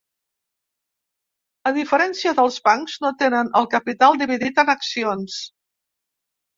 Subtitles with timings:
[1.71, 5.41] A diferència dels bancs, no tenen el capital dividit en accions.